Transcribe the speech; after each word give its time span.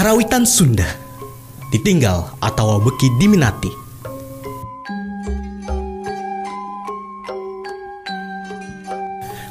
Karawitan 0.00 0.48
Sunda 0.48 0.88
ditinggal 1.68 2.32
atau 2.40 2.80
beki 2.80 3.20
diminati. 3.20 3.68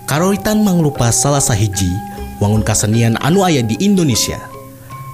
Karawitan 0.10 0.66
mangrupa 0.66 1.14
salah 1.14 1.38
sahiji 1.38 1.94
wangun 2.42 2.66
kasenian 2.66 3.14
anu 3.22 3.46
aya 3.46 3.62
di 3.62 3.78
Indonesia. 3.78 4.42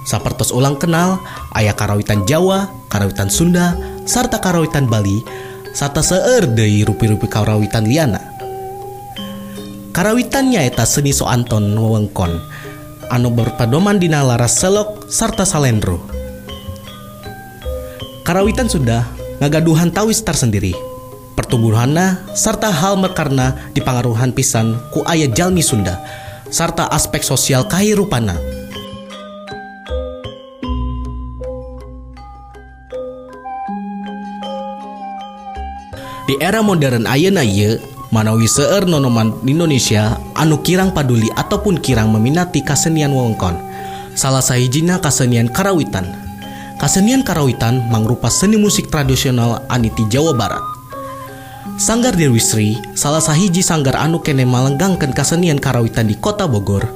Sapertos 0.08 0.56
ulang 0.56 0.80
kenal 0.80 1.20
ayah 1.52 1.76
karawitan 1.76 2.24
Jawa, 2.24 2.72
karawitan 2.88 3.28
Sunda, 3.28 3.76
serta 4.08 4.40
karawitan 4.40 4.88
Bali, 4.88 5.20
serta 5.76 6.00
seer 6.00 6.48
dari 6.48 6.80
rupi-rupi 6.80 7.28
karawitan 7.28 7.84
liana. 7.84 8.24
Karawitan 9.92 10.48
nyaeta 10.48 10.88
seni 10.88 11.12
so 11.12 11.28
Anton 11.28 11.76
wewengkon 11.76 12.55
anu 13.10 13.30
berpadoman 13.32 13.98
dina 13.98 14.22
laras 14.22 14.58
selok 14.58 15.06
sarta 15.10 15.46
salendro. 15.46 16.02
Karawitan 18.26 18.66
Sunda 18.66 19.06
ngagaduhan 19.38 19.94
tawis 19.94 20.22
tersendiri. 20.22 20.74
Pertumbuhanna 21.36 22.24
serta 22.32 22.72
hal 22.72 22.96
mekarna 22.96 23.54
dipangaruhan 23.76 24.32
pisan 24.32 24.80
ku 24.90 25.04
ayah 25.06 25.28
jalmi 25.30 25.60
Sunda 25.60 26.00
serta 26.48 26.88
aspek 26.90 27.22
sosial 27.22 27.68
kahirupana. 27.68 28.34
Di 36.26 36.34
era 36.42 36.58
modern 36.58 37.06
ayeuna 37.06 37.46
ieu 37.46 37.78
manawi 38.14 38.46
seueur 38.46 38.86
nonoman 38.86 39.34
di 39.42 39.54
Indonesia 39.56 40.18
anu 40.36 40.62
kirang 40.62 40.94
paduli 40.94 41.26
ataupun 41.34 41.82
kirang 41.82 42.12
meminati 42.12 42.62
kasenian 42.62 43.10
wewengkon. 43.10 43.58
Salah 44.16 44.40
sahijina 44.40 45.02
kasenian 45.02 45.50
karawitan. 45.52 46.08
Kasenian 46.76 47.24
karawitan 47.24 47.88
mangrupa 47.88 48.28
seni 48.28 48.60
musik 48.60 48.92
tradisional 48.92 49.64
aniti 49.68 50.04
Jawa 50.08 50.36
Barat. 50.36 50.64
Sanggar 51.76 52.16
Dewi 52.16 52.40
Sri, 52.40 52.80
salah 52.96 53.20
sahiji 53.20 53.60
sanggar 53.60 54.00
anu 54.00 54.24
kene 54.24 54.48
malenggangkan 54.48 55.12
kasenian 55.12 55.60
karawitan 55.60 56.08
di 56.08 56.16
kota 56.16 56.48
Bogor. 56.48 56.88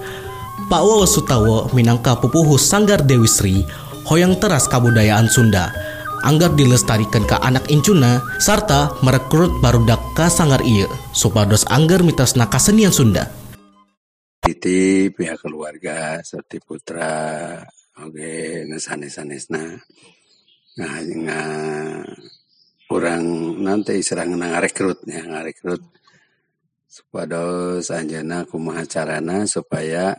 Pak 0.72 0.83
Wawo 0.86 1.05
Sutawo 1.05 1.69
minangka 1.77 2.16
pupuhus 2.16 2.64
Sanggar 2.64 3.05
Dewi 3.05 3.28
Sri, 3.28 3.66
hoyang 4.08 4.41
teras 4.41 4.64
kabudayaan 4.70 5.28
Sunda, 5.28 5.75
anggar 6.22 6.52
dilestarikan 6.56 7.26
ke 7.28 7.36
anak 7.40 7.68
incuna, 7.68 8.20
serta 8.40 8.96
merekrut 9.04 9.60
barudak 9.60 10.00
ke 10.16 10.26
sanggar 10.28 10.60
iya, 10.62 10.88
supados 11.12 11.68
anggar 11.68 12.00
mitosna 12.04 12.48
kasenian 12.48 12.92
Sunda. 12.94 13.28
Titi 14.41 15.12
pihak 15.12 15.41
keluarga 15.41 16.24
seperti 16.24 16.60
putra, 16.64 17.60
oke, 18.00 18.32
ngesanes-sanesna. 18.72 19.64
Nah, 20.80 20.96
kurang 22.91 23.54
nanti 23.62 24.02
serang 24.02 24.34
ngarekrut 24.34 25.06
ya 25.06 25.22
ngarekrut 25.22 25.78
supados 26.91 27.86
anjana 27.94 28.42
kumaha 28.42 28.82
carana 28.82 29.46
supaya 29.46 30.18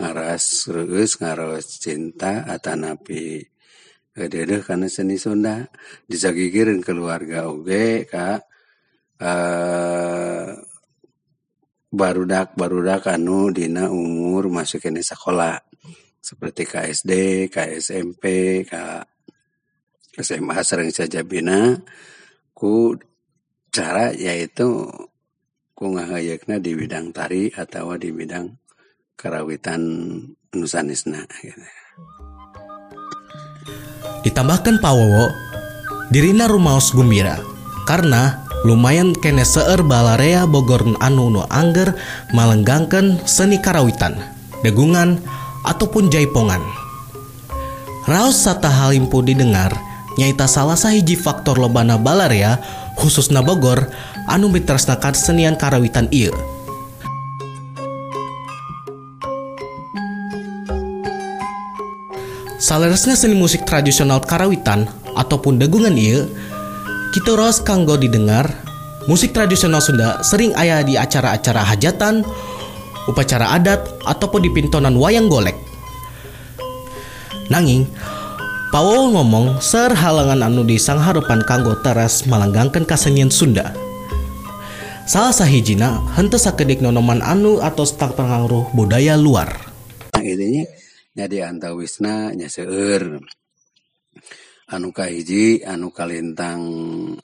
ngaras 0.00 0.72
reus 0.72 1.20
ngaras 1.20 1.76
cinta 1.76 2.48
atanapi 2.48 3.44
Gedeh 4.16 4.64
karena 4.64 4.88
seni 4.88 5.20
Sunda. 5.20 5.68
Disagigirin 6.08 6.80
keluarga 6.80 7.44
oge 7.52 8.08
kak. 8.08 8.48
Uh, 9.20 10.56
barudak 11.92 12.56
barudak 12.56 13.04
anu 13.12 13.52
dina 13.52 13.92
umur 13.92 14.48
masuk 14.48 14.88
ini 14.88 15.04
sekolah. 15.04 15.60
Seperti 16.24 16.64
KSD, 16.64 17.12
KSMP, 17.52 18.24
K 18.64 18.72
SMA 20.16 20.58
sering 20.64 20.88
saja 20.88 21.20
bina. 21.20 21.76
Ku 22.56 22.96
cara 23.68 24.16
yaitu 24.16 24.88
ku 25.76 25.84
ngahayekna 25.92 26.56
di 26.56 26.72
bidang 26.72 27.12
tari 27.12 27.52
atau 27.52 27.92
di 28.00 28.08
bidang 28.16 28.48
karawitan 29.12 29.84
nusanisna 30.56 31.28
gitu. 31.44 31.85
Ditambahkan 34.26 34.82
Pawowo, 34.82 35.30
dirina 36.10 36.50
rumaos 36.50 36.90
gumbira 36.90 37.38
karena 37.86 38.42
lumayan 38.66 39.14
kene 39.14 39.46
seer 39.46 39.86
balarea 39.86 40.50
Bogor 40.50 40.82
anu 40.98 41.30
nu 41.30 41.46
angger 41.46 41.94
malenggangkan 42.34 43.22
seni 43.22 43.62
karawitan, 43.62 44.18
degungan 44.66 45.22
ataupun 45.62 46.10
jaipongan. 46.10 46.58
Raos 48.10 48.42
sata 48.42 48.66
halimpu 48.66 49.22
didengar 49.22 49.70
nyaita 50.18 50.50
salah 50.50 50.74
sahiji 50.74 51.14
faktor 51.14 51.54
lobana 51.62 51.94
balarea 51.94 52.58
khususna 52.98 53.46
Bogor 53.46 53.86
anu 54.26 54.50
mitresnakan 54.50 55.14
senian 55.14 55.54
karawitan 55.54 56.10
ieu. 56.10 56.34
Saleresnya 62.66 63.14
seni 63.14 63.38
musik 63.38 63.62
tradisional 63.62 64.18
karawitan 64.18 64.90
ataupun 65.14 65.54
degungan 65.54 65.94
ieu 65.94 66.26
kita 67.14 67.38
ros 67.38 67.62
kanggo 67.62 67.94
didengar 67.94 68.42
musik 69.06 69.30
tradisional 69.30 69.78
Sunda 69.78 70.18
sering 70.26 70.50
ayah 70.58 70.82
di 70.82 70.98
acara-acara 70.98 71.62
hajatan, 71.62 72.26
upacara 73.06 73.54
adat 73.54 73.86
ataupun 74.02 74.42
di 74.42 74.50
pintonan 74.50 74.98
wayang 74.98 75.30
golek. 75.30 75.54
Nanging 77.54 77.86
Paul 78.74 79.14
ngomong 79.14 79.62
ser 79.62 79.94
halangan 79.94 80.42
anu 80.42 80.66
di 80.66 80.74
sang 80.74 80.98
harupan 80.98 81.46
kanggo 81.46 81.78
teras 81.86 82.26
malanggangkan 82.26 82.82
kasenian 82.82 83.30
Sunda. 83.30 83.78
Salah 85.06 85.30
sahijina 85.30 86.02
hente 86.18 86.34
sakedik 86.34 86.82
nonoman 86.82 87.22
anu 87.22 87.62
atau 87.62 87.86
stang 87.86 88.10
pengaruh 88.10 88.74
budaya 88.74 89.14
luar. 89.14 89.54
Nah, 90.18 90.26
intinya 91.16 91.24
nyadi 91.24 91.38
antawisna 91.40 92.36
nya 92.36 92.48
seueur. 92.52 93.16
Anu 94.68 94.92
kahiji 94.92 95.64
anu 95.64 95.88
kalintang 95.88 96.62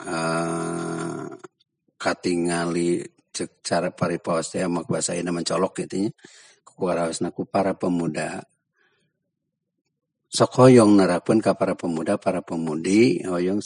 uh, 0.01 1.29
katingali 2.01 3.05
cek 3.33 3.61
cara 3.61 3.91
paripaos 3.93 4.49
teh 4.49 4.65
mak 4.65 4.89
bahasa 4.89 5.13
ina 5.13 5.29
mencolok 5.29 5.85
gitu 5.85 6.09
nya. 6.09 6.11
Kuaraosna 6.65 7.37
ku 7.37 7.45
para 7.45 7.77
pemuda 7.77 8.41
sok 10.33 10.65
hoyong 10.65 10.97
nerapun 10.97 11.45
ke 11.45 11.53
para 11.53 11.77
pemuda 11.77 12.17
para 12.17 12.41
pemudi 12.41 13.21
hoyong 13.21 13.61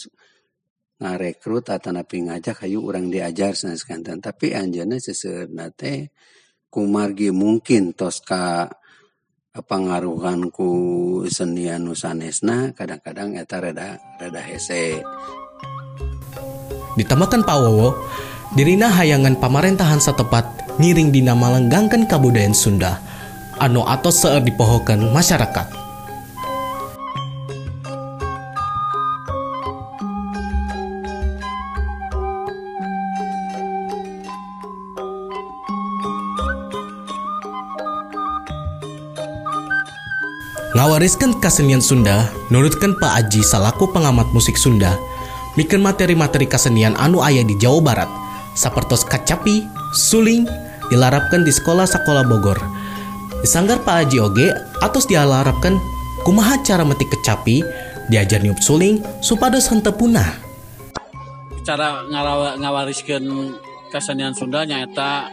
ngarekrut 0.99 1.71
atau 1.71 1.95
napi 1.95 2.27
ngajak 2.27 2.67
kayu 2.67 2.83
orang 2.83 3.07
diajar 3.07 3.55
sekantan 3.55 4.19
tapi 4.19 4.51
anjana 4.51 4.99
seseuna 4.99 5.71
teh 5.71 6.11
kumargi 6.67 7.31
mungkin 7.31 7.95
toska 7.95 8.67
pengaruhanku 9.63 10.69
senian 11.31 11.87
nusanesna 11.87 12.75
kadang-kadang 12.77 13.39
eta 13.39 13.63
rada 13.63 14.01
rada 14.19 14.43
hese. 14.43 15.01
Ditambahkan 16.97 17.45
Pak 17.45 17.59
Wowo 17.61 17.93
dirina 18.57 18.89
hayangan 18.89 19.37
pamarentahan 19.37 20.01
setepat 20.01 20.77
ngiring 20.81 21.13
dina 21.13 21.37
Malenggangkan 21.37 22.09
Kabudayan 22.09 22.57
Sunda. 22.57 23.01
Anu 23.57 23.85
atau 23.85 24.13
seer 24.13 24.45
dipohokan 24.45 25.13
masyarakat. 25.17 25.86
Ngawariskan 40.97 41.45
kesenian 41.45 41.85
Sunda, 41.85 42.33
nurutkan 42.49 42.97
Pak 42.97 43.21
Aji 43.21 43.45
salaku 43.45 43.85
pengamat 43.93 44.33
musik 44.33 44.57
Sunda, 44.57 44.97
bikin 45.53 45.85
materi-materi 45.85 46.49
kesenian 46.49 46.97
anu 46.97 47.21
ayah 47.21 47.45
di 47.45 47.53
Jawa 47.61 47.85
Barat, 47.85 48.09
sapertos 48.57 49.05
kacapi, 49.05 49.61
suling, 49.93 50.49
dilarapkan 50.89 51.45
di 51.45 51.53
sekolah-sekolah 51.53 52.25
Bogor. 52.25 52.57
Disanggar 53.45 53.85
Pak 53.85 54.09
Aji 54.09 54.25
oge, 54.25 54.49
atau 54.81 54.97
dilarapkan 55.05 55.77
kumaha 56.25 56.65
cara 56.65 56.81
metik 56.81 57.13
kecapi, 57.13 57.61
diajar 58.09 58.41
niup 58.41 58.57
suling, 58.65 59.05
supados 59.21 59.69
hente 59.69 59.93
punah. 59.93 60.33
Cara 61.61 62.09
ngawariskan 62.57 63.53
kesenian 63.93 64.33
Sunda 64.33 64.65
nyata 64.65 65.29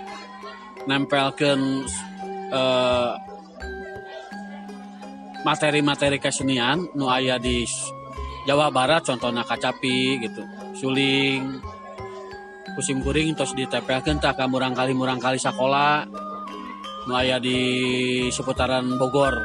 nempelkan 0.91 1.87
uh, 2.51 3.15
materi-materi 5.43 6.17
kesenian 6.19 6.91
nu 6.95 7.11
aya 7.11 7.37
di 7.37 7.67
Jawa 8.43 8.71
Barat 8.71 9.03
contohnya 9.07 9.43
kacapi 9.47 10.19
gitu 10.19 10.43
suling 10.75 11.63
kusim 12.75 12.99
kuring 13.05 13.37
terus 13.37 13.53
ditempelkan 13.53 14.17
tak 14.17 14.39
murang 14.49 14.73
kali 14.73 14.91
murang 14.97 15.21
kali 15.21 15.37
sekolah 15.37 16.07
nu 17.07 17.13
aya 17.13 17.37
di 17.37 17.59
seputaran 18.31 18.95
Bogor. 18.95 19.35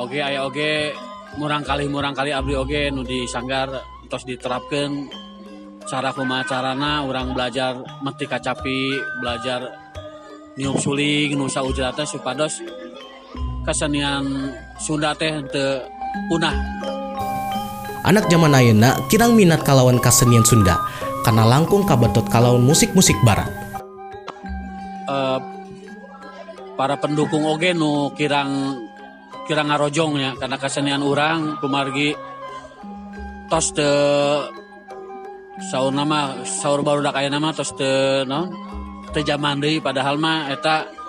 Oke 0.00 0.18
aya 0.18 0.42
oge 0.42 0.90
murang 1.38 1.62
kali 1.62 1.86
murang 1.86 2.16
kali 2.16 2.34
abdi 2.34 2.54
oge 2.58 2.90
nu 2.90 3.06
disanggar 3.06 3.70
tos 4.10 4.26
diterapkan 4.26 5.08
cara 5.86 6.10
kuma 6.12 6.44
carana 6.44 7.06
orang 7.06 7.32
belajar 7.32 7.80
meti 8.02 8.26
kacapi 8.26 8.98
belajar 9.22 9.68
niup 10.58 10.76
suling 10.76 11.32
nusa 11.38 11.64
ujrata 11.64 12.04
supados 12.04 12.60
kesenian 13.62 14.54
Sunda 14.78 15.14
teh 15.14 15.42
te 15.50 15.82
punah 16.28 16.54
Anak 18.02 18.26
zaman 18.26 18.50
ayeuna 18.50 18.98
kirang 19.06 19.38
minat 19.38 19.62
kalawan 19.62 20.02
kasenian 20.02 20.42
Sunda 20.42 20.74
karena 21.22 21.46
langkung 21.46 21.86
kabetot 21.86 22.26
kalawan 22.26 22.66
musik-musik 22.66 23.14
barat. 23.22 23.46
Eh, 25.06 25.38
para 26.74 26.98
pendukung 26.98 27.46
oge 27.46 27.70
nu 27.78 28.10
kirang 28.18 28.74
kirang 29.46 29.70
ngarojong 29.70 30.18
ya 30.18 30.30
karena 30.34 30.56
kesenian 30.58 31.02
orang 31.02 31.62
kumargi 31.62 32.14
tos 33.46 33.70
te 33.70 33.90
saur 35.70 35.94
nama 35.94 36.42
saur 36.42 36.82
baru 36.82 37.06
dak 37.06 37.22
nama 37.30 37.54
tos 37.54 37.70
te 37.78 38.24
non 38.26 38.50
te 39.14 39.22
zaman 39.22 39.62
deui 39.62 39.78
padahal 39.78 40.18
mah 40.18 40.50
eta 40.50 41.01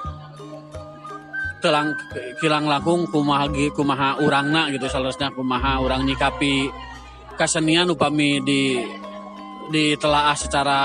telang 1.63 1.95
kilang 2.43 2.67
langkung 2.67 3.07
kumaha 3.07 3.47
kumaha 3.71 4.19
urangna 4.19 4.67
gitu 4.67 4.91
salasnya 4.91 5.31
kumaha 5.31 5.79
urang 5.79 6.03
nyikapi 6.03 6.67
kesenian 7.39 7.87
upami 7.87 8.43
di 8.43 8.83
ditelaah 9.71 10.35
secara 10.35 10.79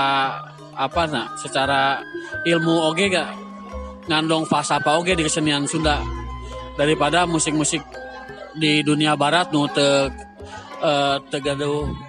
apa 0.79 1.03
nah 1.11 1.27
secara 1.35 1.99
ilmu 2.47 2.87
oge 2.87 3.11
gak 3.11 3.27
ngandong 4.07 4.47
falsafah 4.47 5.03
oge 5.03 5.19
di 5.19 5.27
kesenian 5.27 5.67
Sunda 5.67 5.99
daripada 6.79 7.27
musik-musik 7.27 7.83
di 8.55 8.79
dunia 8.79 9.19
barat 9.19 9.51
nu 9.51 9.67
te 9.67 10.07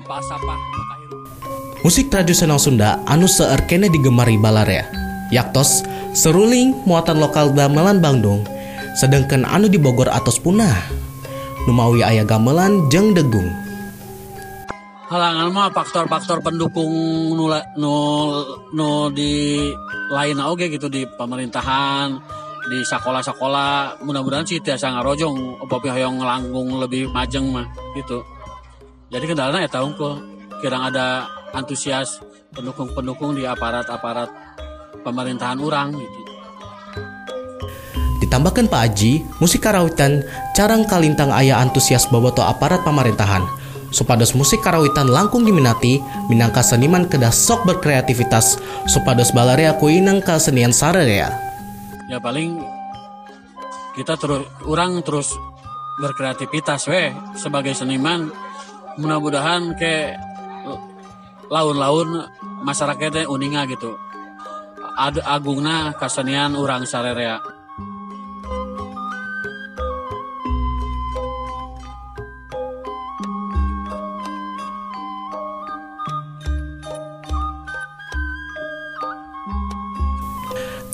falsafah 0.06 0.58
nu 0.62 0.82
kahirup. 0.86 1.20
Musik 1.82 2.06
tradisional 2.06 2.62
Sunda 2.62 3.02
anu 3.10 3.26
seueur 3.26 3.66
kene 3.66 3.90
digemari 3.90 4.38
balarea. 4.38 4.86
Yaktos, 5.30 5.86
seruling 6.10 6.74
muatan 6.86 7.22
lokal 7.22 7.54
gamelan 7.54 8.02
Bandung, 8.02 8.42
sedangkan 8.98 9.46
anu 9.46 9.70
di 9.70 9.78
Bogor 9.78 10.10
atos 10.10 10.40
punah. 10.40 10.74
Numawi 11.68 12.00
aya 12.00 12.24
gamelan 12.24 12.88
jeung 12.88 13.12
degung. 13.12 13.50
halangan 15.10 15.50
mah 15.50 15.68
faktor-faktor 15.74 16.38
pendukung 16.38 16.86
nu, 17.34 17.50
la- 17.50 17.66
nu, 17.74 19.10
di 19.10 19.58
lain 20.06 20.38
oge 20.38 20.70
gitu 20.70 20.86
di 20.86 21.02
pemerintahan 21.02 22.14
di 22.70 22.78
sekolah-sekolah 22.86 24.06
mudah-mudahan 24.06 24.46
sih 24.46 24.62
tiasa 24.62 24.94
ngarojong 24.94 25.66
upapi 25.66 25.90
hoyong 25.90 26.22
ngelanggung 26.22 26.78
lebih 26.78 27.10
majeng 27.10 27.50
mah 27.50 27.66
gitu 27.98 28.22
jadi 29.10 29.26
kendalanya 29.26 29.66
ya 29.66 29.70
tahu 29.74 29.98
kok 29.98 30.16
kirang 30.62 30.86
ada 30.86 31.26
antusias 31.50 32.22
pendukung-pendukung 32.54 33.34
di 33.34 33.42
aparat-aparat 33.42 34.30
pemerintahan 35.02 35.58
orang 35.58 35.90
gitu 35.98 36.29
Ditambahkan 38.20 38.68
Pak 38.68 38.80
Aji, 38.92 39.24
musik 39.40 39.64
karawitan 39.64 40.20
carang 40.52 40.84
kalintang 40.84 41.32
aya 41.32 41.56
antusias 41.56 42.04
boboto 42.12 42.44
aparat 42.44 42.84
pemerintahan. 42.84 43.42
Supados 43.90 44.36
musik 44.38 44.62
karawitan 44.62 45.10
langkung 45.10 45.42
diminati, 45.42 45.98
minangka 46.30 46.62
seniman 46.62 47.08
kedah 47.08 47.32
sok 47.32 47.66
berkreativitas, 47.66 48.60
supados 48.86 49.32
balarea 49.34 49.74
kuinang 49.80 50.22
kasenian 50.22 50.70
sararea. 50.70 51.50
ya 52.10 52.18
paling 52.18 52.58
kita 53.94 54.18
terus 54.18 54.42
orang 54.66 54.98
terus 55.06 55.30
berkreativitas 56.02 56.90
weh 56.90 57.14
sebagai 57.38 57.70
seniman 57.70 58.34
mudah-mudahan 58.98 59.78
ke 59.78 60.18
laun-laun 61.46 62.26
masyarakatnya 62.66 63.30
uninga 63.30 63.62
gitu 63.70 63.94
Ad, 64.98 65.22
agungna 65.22 65.94
kesenian 65.94 66.58
orang 66.58 66.82
sarerea 66.82 67.38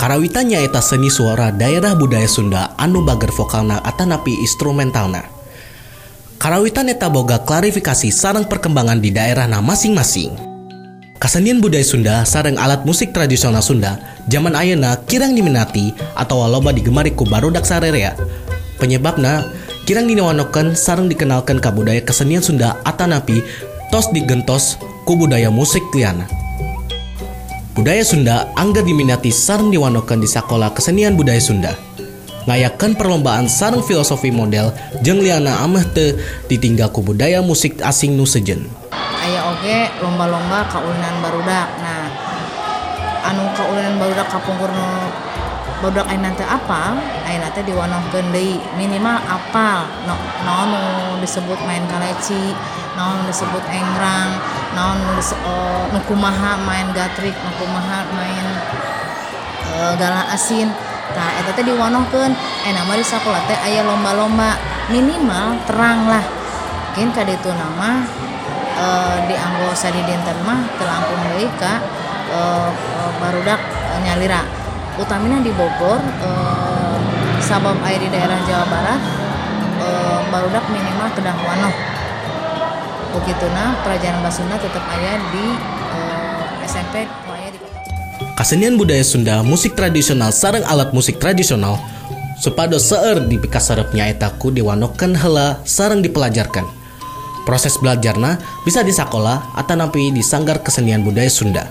Karawitannya 0.07 0.63
eta 0.63 0.79
seni 0.79 1.11
suara 1.11 1.51
daerah 1.51 1.99
budaya 1.99 2.31
Sunda 2.31 2.79
anu 2.79 3.03
bager 3.03 3.35
vokalna 3.35 3.83
atanapi 3.83 4.39
instrumentalna. 4.39 5.27
Karawitan 6.39 6.87
eta 6.87 7.11
boga 7.11 7.43
klarifikasi 7.43 8.15
sarang 8.15 8.47
perkembangan 8.47 9.03
di 9.03 9.11
daerahna 9.11 9.59
masing-masing. 9.59 10.31
Kasenian 11.19 11.59
budaya 11.59 11.83
Sunda 11.83 12.23
sareng 12.23 12.55
alat 12.55 12.87
musik 12.87 13.11
tradisional 13.11 13.67
Sunda 13.67 13.99
zaman 14.31 14.55
ayeuna 14.55 14.95
kirang 15.11 15.35
diminati 15.35 15.91
atau 16.15 16.47
loba 16.47 16.71
digemari 16.71 17.11
ku 17.11 17.27
barudak 17.27 17.67
sarerea. 17.67 18.15
Penyebabna 18.79 19.43
kirang 19.91 20.07
dinawanokeun 20.07 20.79
sareng 20.79 21.11
dikenalkan 21.11 21.59
ka 21.59 21.75
budaya 21.75 21.99
kesenian 22.07 22.47
Sunda 22.47 22.79
atanapi 22.87 23.43
tos 23.91 24.07
digentos 24.15 24.79
ku 25.03 25.19
budaya 25.19 25.51
musik 25.51 25.83
liana. 25.99 26.46
Budaya 27.77 28.01
Sunda 28.01 28.49
anggar 28.57 28.89
diminati 28.89 29.29
sareng 29.29 29.69
diwanokeun 29.69 30.25
di 30.25 30.29
sekolah 30.29 30.73
kesenian 30.73 31.13
budaya 31.13 31.37
Sunda. 31.45 31.77
Ngayakan 32.49 32.97
perlombaan 32.97 33.53
sareng 33.53 33.85
filosofi 33.85 34.33
model 34.33 34.73
jeung 35.05 35.21
liana 35.21 35.61
ameh 35.61 35.85
ditinggal 36.49 36.89
budaya 36.89 37.45
musik 37.45 37.77
asing 37.85 38.17
nu 38.17 38.25
sejen. 38.25 38.65
aya 39.27 39.41
oge 39.51 39.79
lomba-lomba 39.99 40.71
kaulinan 40.71 41.19
barudak 41.19 41.67
nah 41.83 42.07
anu 43.27 43.43
kaulinan 43.59 43.99
barudak 43.99 44.31
kapungkur 44.31 44.71
nu 44.71 44.89
barudak 45.83 46.07
ayeuna 46.07 46.31
teh 46.39 46.47
apal 46.47 46.95
ayeuna 47.27 47.51
teh 47.51 47.67
diwanohkeun 47.67 48.31
deui 48.31 48.63
minimal 48.79 49.19
apal 49.27 49.83
no 50.07 50.15
naon 50.47 50.71
nu 50.71 50.83
disebut 51.19 51.59
main 51.67 51.83
kaleci 51.91 52.55
naon 52.95 53.27
nu 53.27 53.35
disebut 53.35 53.67
engrang 53.67 54.31
naon 54.75 54.99
dise- 55.15 55.39
eh, 55.39 55.83
nu 55.93 56.01
kumaha 56.09 56.59
main 56.67 56.91
gatrik 56.97 57.37
nu 57.37 57.51
kumaha 57.61 58.03
main 58.17 58.47
eh, 59.71 59.93
gala 60.01 60.27
asin. 60.33 60.73
Tah 61.15 61.31
eta 61.39 61.55
teh 61.55 61.63
diwanohkeun. 61.63 62.33
Eh 62.67 62.73
nama 62.75 62.93
di 62.99 63.07
sakola 63.07 63.39
teh 63.47 63.55
aya 63.63 63.87
lomba-lomba 63.87 64.59
minimal 64.91 65.61
terang 65.71 66.11
lah. 66.11 66.25
Mungkin 66.97 67.13
kaditu 67.13 67.53
nama 67.53 68.03
eh, 68.81 69.17
dianggo 69.29 69.71
sadi 69.77 70.01
dinten 70.03 70.39
mah 70.43 70.65
telangkung 70.81 71.21
deui 71.31 71.47
eh, 71.47 71.79
eh, 72.33 72.69
barudak 73.23 73.61
eh, 73.61 73.99
nyalira. 74.03 74.43
Utamina 74.97 75.45
di 75.45 75.53
Bogor 75.53 76.01
eh, 76.01 76.97
sabab 77.45 77.77
aya 77.85 78.01
di 78.01 78.09
daerah 78.09 78.41
Jawa 78.49 78.65
Barat 78.65 79.01
eh, 79.85 80.19
barudak 80.33 80.65
minimal 80.73 81.09
kedah 81.13 81.37
wanoh 81.37 81.96
begituna 83.17 83.81
pelajaran 83.81 84.21
Basunda 84.21 84.57
tetap 84.61 84.85
aya 84.85 85.17
di 85.33 85.47
eh, 85.97 86.69
SMP 86.69 87.09
di 87.09 87.59
kota 87.61 87.81
Kasenian 88.37 88.77
budaya 88.77 89.01
Sunda, 89.01 89.41
musik 89.41 89.73
tradisional 89.73 90.29
sareng 90.29 90.61
alat 90.69 90.93
musik 90.93 91.17
tradisional 91.17 91.81
supados 92.37 92.85
seueur 92.85 93.25
di 93.25 93.41
pikasarepnya 93.41 94.13
eta 94.13 94.29
ku 94.37 94.53
diwanokeun 94.53 95.17
heula 95.17 95.65
sareng 95.65 96.05
dipelajarkan. 96.05 96.69
Proses 97.49 97.81
belajarna 97.81 98.37
bisa 98.69 98.85
di 98.85 98.93
sekolah 98.93 99.57
atanapi 99.57 100.13
di 100.13 100.21
sanggar 100.21 100.61
kesenian 100.61 101.01
budaya 101.01 101.33
Sunda. 101.33 101.65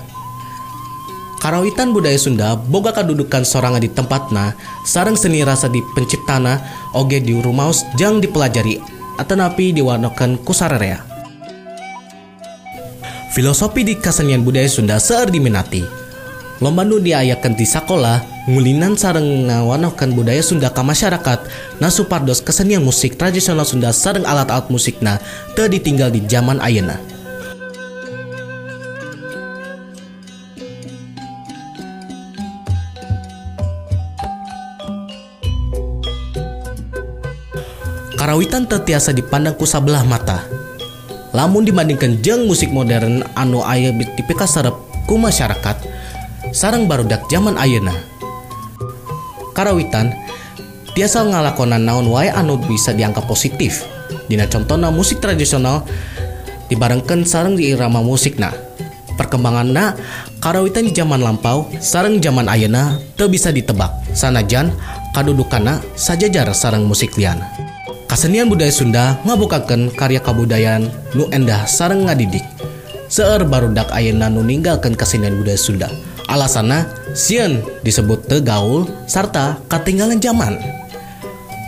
Karawitan 1.37 1.93
budaya 1.93 2.17
Sunda 2.17 2.57
boga 2.57 2.97
kadudukan 2.97 3.45
sorangan 3.45 3.85
di 3.85 3.91
tempatna 3.93 4.57
sareng 4.81 5.13
seni 5.13 5.45
rasa 5.45 5.69
di 5.69 5.85
penciptana 5.93 6.57
oge 6.97 7.21
di 7.21 7.37
rumaos 7.37 7.85
jang 7.93 8.17
dipelajari 8.17 8.81
atanapi 9.21 9.69
diwanokeun 9.69 10.41
ku 10.41 10.49
sararea. 10.49 11.14
Filosofi 13.35 13.83
di 13.83 13.99
kesenian 13.99 14.47
budaya 14.47 14.63
Sunda 14.71 14.95
seueur 14.95 15.27
diminati. 15.27 15.83
Lomba 16.63 16.87
nu 16.87 17.03
diayakeun 17.03 17.59
di 17.59 17.67
sakola 17.67 18.23
ngulinan 18.47 18.95
sareng 18.95 19.51
ngawanohkeun 19.51 20.15
budaya 20.15 20.39
Sunda 20.39 20.71
ka 20.71 20.79
masyarakat 20.87 21.43
na 21.83 21.91
supardos 21.91 22.39
kesenian 22.39 22.79
musik 22.79 23.19
tradisional 23.19 23.67
Sunda 23.67 23.91
sareng 23.91 24.23
alat-alat 24.23 24.71
musikna 24.71 25.19
teu 25.51 25.67
ditinggal 25.67 26.15
di 26.15 26.23
zaman 26.23 26.63
ayeuna. 26.63 26.95
Karawitan 38.15 38.63
teu 38.63 38.79
tiasa 38.79 39.11
dipandang 39.11 39.59
ku 39.59 39.67
sabelah 39.67 40.07
mata. 40.07 40.54
lamun 41.35 41.67
dibandingkan 41.67 42.23
jeng 42.23 42.47
musik 42.47 42.71
modern 42.71 43.19
anu 43.35 43.59
aya 43.59 43.91
tipika 44.15 44.47
serep 44.47 44.71
ku 45.03 45.19
masyarakat 45.19 45.83
sarang 46.55 46.87
barudak 46.87 47.27
zaman 47.27 47.59
Ayeuna. 47.59 47.91
Karawitan 49.51 50.15
tiasa 50.95 51.27
ngalakonan 51.27 51.83
naon 51.83 52.07
wae 52.07 52.31
anu 52.31 52.55
bisa 52.63 52.95
dianggap 52.95 53.27
positif. 53.27 53.83
Dina 54.31 54.47
contohna 54.47 54.95
musik 54.95 55.19
tradisional 55.19 55.83
dibarengkan 56.71 57.27
sarang 57.27 57.59
di 57.59 57.75
irama 57.75 57.99
musik 57.99 58.39
nah 58.39 58.55
perkembanganna 59.19 59.95
karawitan 60.39 60.87
di 60.87 60.95
zaman 60.95 61.19
lampau 61.19 61.67
sarang 61.83 62.23
zaman 62.23 62.47
ayana, 62.47 62.95
teu 63.19 63.27
bisa 63.27 63.51
ditebak. 63.51 63.91
Sanajan 64.15 64.71
kadudukana 65.11 65.83
sajajar 65.99 66.47
sarang 66.55 66.87
musik 66.87 67.19
liana. 67.19 67.75
Kasenian 68.15 68.48
budaya 68.48 68.72
Sunda 68.72 69.19
ngabukakan 69.27 69.91
karya 69.91 70.24
kabudayaan 70.24 70.88
nu 71.19 71.27
endah 71.36 71.67
sarang 71.67 72.07
ngadidik. 72.07 72.48
Seer 73.12 73.43
barudak 73.43 73.91
ayana 73.91 74.31
nu 74.31 74.39
ninggalkan 74.39 74.95
kesenian 74.95 75.36
budaya 75.36 75.60
Sunda. 75.60 75.91
Alasana 76.31 76.88
sieun 77.12 77.60
disebut 77.84 78.24
tegaul 78.31 78.88
serta 79.03 79.60
ketinggalan 79.67 80.24
zaman. 80.24 80.55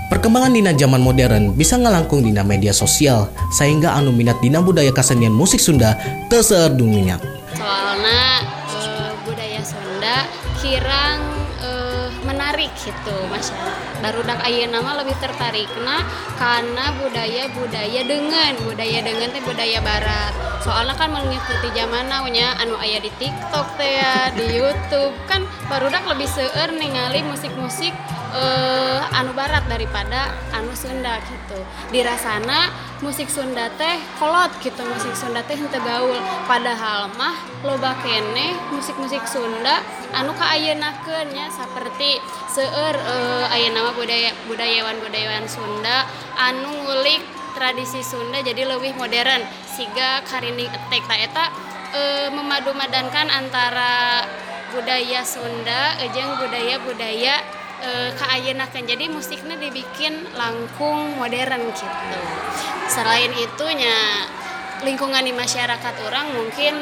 Perkembangan 0.07 0.55
dina 0.55 0.71
zaman 0.71 1.03
modern 1.03 1.51
bisa 1.51 1.75
ngelangkung 1.75 2.23
dina 2.23 2.47
media 2.47 2.71
sosial 2.71 3.27
sehingga 3.51 3.91
anu 3.99 4.15
minat 4.15 4.39
dina 4.39 4.63
budaya 4.63 4.95
kesenian 4.95 5.35
musik 5.35 5.59
Sunda 5.59 5.99
terseer 6.31 6.71
dunia. 6.71 7.19
soalnya 7.59 8.23
eh, 8.71 9.11
budaya 9.27 9.59
Sunda 9.67 10.23
kirang 10.63 11.26
menarik 12.67 12.73
gitu. 12.83 13.17
Masyarakat 13.31 13.75
barudak 14.03 14.39
ayeuna 14.43 14.79
mah 14.83 14.95
lebih 14.99 15.15
tertarik. 15.23 15.69
Nah 15.83 16.03
karena 16.35 16.91
budaya 16.99 17.47
budaya 17.55 18.01
dengan 18.03 18.51
budaya 18.67 18.99
dengan 19.01 19.27
teh 19.31 19.43
budaya 19.43 19.79
barat. 19.79 20.33
Soalnya 20.61 20.99
kan 20.99 21.15
mengikuti 21.15 21.71
zaman 21.71 22.11
nya 22.27 22.59
anu 22.59 22.75
aya 22.75 22.99
di 22.99 23.11
TikTok 23.15 23.79
teh 23.79 24.03
ya 24.03 24.35
di 24.35 24.59
YouTube. 24.59 25.15
Kan 25.31 25.47
barudak 25.71 26.03
lebih 26.03 26.27
seueur 26.27 26.75
ningali 26.75 27.23
musik-musik 27.23 27.95
eh, 28.37 29.01
anu 29.17 29.33
barat 29.33 29.65
daripada 29.65 30.37
anu 30.53 30.71
Sunda 30.77 31.17
gitu. 31.25 31.59
Dirasana 31.89 32.69
musik 33.01 33.27
Sunda 33.27 33.65
teh 33.75 33.97
kolot 34.21 34.53
gitu 34.61 34.81
musik 34.85 35.17
Sunda 35.17 35.41
teh 35.41 35.57
henteu 35.57 35.81
gaul. 35.81 36.21
Padahal 36.45 37.09
mah 37.17 37.33
loba 37.65 37.97
kene 38.05 38.53
musik-musik 38.69 39.25
Sunda 39.25 39.81
anu 40.13 40.37
kaayenakeun 40.37 41.33
nya 41.33 41.49
saperti 41.49 42.21
seueur 42.53 42.95
eh, 42.95 43.53
ayeuna 43.53 43.91
budaya 43.97 44.31
budayawan-budayawan 44.45 45.45
Sunda 45.49 46.05
anu 46.37 46.69
ngulik 46.85 47.25
tradisi 47.57 48.05
Sunda 48.05 48.39
jadi 48.45 48.69
lebih 48.69 48.93
modern. 48.93 49.41
Siga 49.65 50.21
karinding 50.29 50.69
etek 50.69 51.03
ta 51.09 51.15
eta 51.17 51.45
eh, 51.97 52.27
memadu-madankan 52.29 53.33
antara 53.33 54.21
budaya 54.73 55.23
Sunda 55.23 55.95
jeung 56.11 56.37
budaya-budaya 56.37 57.56
eh, 57.83 58.09
kaayenakeun 58.15 58.85
jadi 58.85 59.05
musiknya 59.09 59.55
dibikin 59.57 60.25
langkung 60.37 61.17
modern 61.17 61.69
gitu. 61.73 62.19
Selain 62.89 63.31
itunya 63.33 64.27
lingkungan 64.85 65.25
di 65.25 65.33
masyarakat 65.33 65.95
orang 66.05 66.33
mungkin 66.37 66.73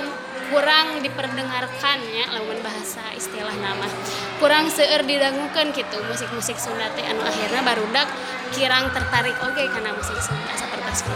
kurang 0.46 1.02
diperdengarkannya 1.02 2.30
lawan 2.30 2.60
bahasa 2.62 3.02
istilah 3.18 3.56
nama. 3.58 3.90
Kurang 4.38 4.70
seueur 4.70 5.02
didangukeun 5.02 5.74
gitu 5.74 5.98
musik-musik 6.06 6.60
Sunda 6.62 6.92
teh. 6.94 7.02
Anu 7.02 7.26
akhirnya 7.26 7.66
barudak 7.66 8.08
kirang 8.54 8.94
tertarik 8.94 9.36
oke 9.42 9.64
karena 9.74 9.92
musik 9.96 10.20
Sunda 10.22 10.54
seperti 10.54 10.76
itu 10.86 11.14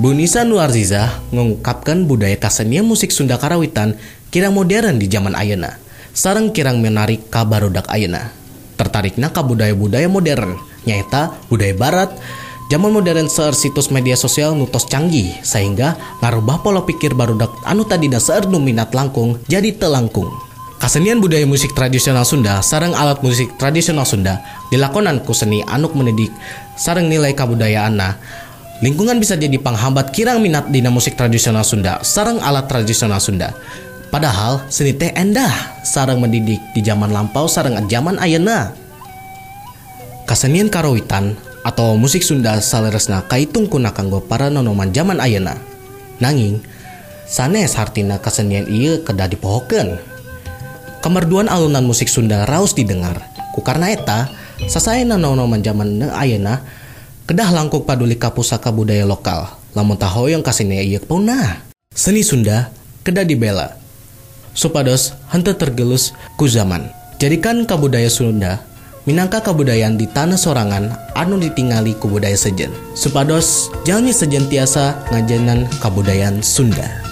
Bu 0.00 0.16
Nisa 0.16 0.48
Nuarziza 0.48 1.20
mengungkapkan 1.28 2.08
budaya 2.08 2.32
kesenian 2.40 2.88
musik 2.88 3.12
Sunda 3.12 3.36
Karawitan 3.36 4.00
kirang 4.32 4.56
modern 4.56 4.96
di 4.96 5.04
zaman 5.12 5.36
ayeuna. 5.36 5.76
Sarang 6.16 6.56
kirang 6.56 6.80
menarik 6.80 7.28
ka 7.28 7.44
barudak 7.44 7.84
ayeuna. 7.92 8.39
Tertarikna 8.80 9.28
ka 9.28 9.44
budaya-budaya 9.44 10.08
modern, 10.08 10.56
nyaeta 10.88 11.36
budaya 11.52 11.76
barat. 11.76 12.08
Zaman 12.72 12.88
modern 12.88 13.28
seueur 13.28 13.52
situs 13.52 13.92
media 13.92 14.16
sosial 14.16 14.56
nutos 14.56 14.88
canggih 14.88 15.36
sehingga 15.44 16.00
ngarubah 16.24 16.64
pola 16.64 16.80
pikir 16.86 17.12
barudak 17.12 17.52
anu 17.68 17.84
tadina 17.84 18.16
seueur 18.16 18.48
minat 18.48 18.96
langkung 18.96 19.36
jadi 19.52 19.76
telangkung. 19.76 20.32
Kasenian 20.80 21.20
budaya 21.20 21.44
musik 21.44 21.76
tradisional 21.76 22.24
Sunda 22.24 22.64
sarang 22.64 22.96
alat 22.96 23.20
musik 23.20 23.52
tradisional 23.60 24.08
Sunda 24.08 24.40
dilakonan 24.72 25.20
ku 25.28 25.36
seni 25.36 25.60
anuk 25.60 25.92
mendidik 25.92 26.32
sarang 26.72 27.04
nilai 27.04 27.36
kabudayaanna 27.36 28.16
Lingkungan 28.80 29.20
bisa 29.20 29.36
jadi 29.36 29.60
penghambat 29.60 30.08
kirang 30.16 30.40
minat 30.40 30.72
dina 30.72 30.88
musik 30.88 31.20
tradisional 31.20 31.68
Sunda 31.68 32.00
sarang 32.00 32.40
alat 32.40 32.64
tradisional 32.64 33.20
Sunda. 33.20 33.52
Padahal 34.10 34.66
seni 34.66 34.90
teh 34.90 35.14
endah 35.14 35.54
sarang 35.86 36.18
mendidik 36.18 36.58
di 36.74 36.82
zaman 36.82 37.14
lampau 37.14 37.46
sarang 37.46 37.78
zaman 37.86 38.18
ayeuna. 38.18 38.74
Kasenian 40.26 40.66
karawitan 40.66 41.38
atau 41.62 41.94
musik 41.94 42.26
Sunda 42.26 42.58
saleresna 42.58 43.22
kaitung 43.30 43.70
kuna 43.70 43.94
kanggo 43.94 44.18
para 44.18 44.50
nonoman 44.50 44.90
zaman 44.90 45.22
ayeuna. 45.22 45.54
Nanging 46.18 46.58
sanes 47.30 47.78
hartina 47.78 48.18
kasenian 48.18 48.66
ieu 48.66 48.98
kedah 49.06 49.30
dipohokeun. 49.30 50.02
Kemerduan 51.00 51.46
alunan 51.46 51.86
musik 51.86 52.10
Sunda 52.10 52.44
raus 52.50 52.74
didengar. 52.74 53.22
Ku 53.54 53.62
karena 53.62 53.94
eta, 53.94 54.30
sasaena 54.68 55.16
nonoman 55.16 55.62
zaman 55.62 56.10
ayeuna 56.12 56.60
kedah 57.24 57.54
langkung 57.54 57.86
paduli 57.86 58.18
ka 58.18 58.34
pusaka 58.34 58.74
budaya 58.74 59.06
lokal 59.06 59.54
lamun 59.72 59.94
tahoyong 59.94 60.42
kasine 60.42 60.82
ieu 60.82 60.98
punah 60.98 61.62
seni 61.94 62.26
Sunda 62.26 62.74
kedah 63.06 63.24
dibela 63.24 63.79
supados 64.54 65.16
henteu 65.34 65.56
tergelus 65.56 66.14
ku 66.38 66.46
zaman. 66.46 66.88
Jadikan 67.20 67.68
kabudaya 67.68 68.08
Sunda 68.08 68.62
minangka 69.04 69.42
kabudayaan 69.42 69.98
di 69.98 70.08
tanah 70.08 70.38
sorangan 70.38 70.94
anu 71.18 71.36
ditingali 71.36 71.98
ku 71.98 72.08
budaya 72.08 72.38
sejen. 72.38 72.72
Supados 72.94 73.68
jalmi 73.82 74.14
sejen 74.14 74.46
tiasa 74.46 74.96
ngajenan 75.12 75.66
kabudayaan 75.82 76.40
Sunda 76.40 77.09